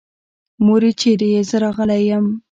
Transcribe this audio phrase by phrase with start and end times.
[0.65, 2.25] مورې چېرې يې؟ زه راغلی يم.